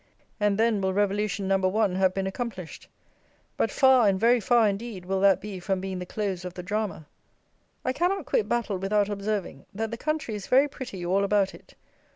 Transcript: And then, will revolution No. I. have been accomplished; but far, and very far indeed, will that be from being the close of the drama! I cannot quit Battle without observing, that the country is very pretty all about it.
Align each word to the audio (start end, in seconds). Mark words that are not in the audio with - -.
And 0.39 0.57
then, 0.57 0.81
will 0.81 0.93
revolution 0.95 1.47
No. 1.47 1.77
I. 1.77 1.93
have 1.93 2.11
been 2.15 2.25
accomplished; 2.25 2.87
but 3.55 3.69
far, 3.69 4.07
and 4.07 4.19
very 4.19 4.39
far 4.39 4.67
indeed, 4.67 5.05
will 5.05 5.19
that 5.19 5.39
be 5.39 5.59
from 5.59 5.79
being 5.79 5.99
the 5.99 6.07
close 6.07 6.43
of 6.43 6.55
the 6.55 6.63
drama! 6.63 7.05
I 7.85 7.93
cannot 7.93 8.25
quit 8.25 8.49
Battle 8.49 8.79
without 8.79 9.09
observing, 9.09 9.67
that 9.75 9.91
the 9.91 9.97
country 9.97 10.33
is 10.33 10.47
very 10.47 10.67
pretty 10.67 11.05
all 11.05 11.23
about 11.23 11.53
it. 11.53 11.75